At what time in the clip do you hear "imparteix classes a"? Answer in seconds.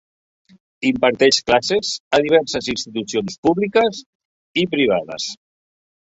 0.89-2.19